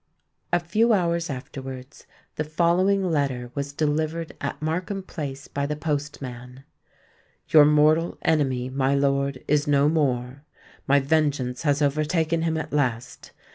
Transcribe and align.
A 0.51 0.59
few 0.59 0.93
hours 0.93 1.29
afterwards, 1.29 2.07
the 2.35 2.43
following 2.43 3.11
letter 3.11 3.51
was 3.53 3.71
delivered 3.71 4.35
at 4.41 4.59
Markham 4.59 5.03
Place 5.03 5.47
by 5.47 5.67
the 5.67 5.75
postman:— 5.75 6.63
"Your 7.49 7.65
mortal 7.65 8.17
enemy, 8.23 8.67
my 8.67 8.95
lord, 8.95 9.43
is 9.47 9.67
no 9.67 9.89
more. 9.89 10.43
My 10.87 10.99
vengeance 10.99 11.61
has 11.61 11.83
overtaken 11.83 12.41
him 12.41 12.57
at 12.57 12.73
last. 12.73 13.31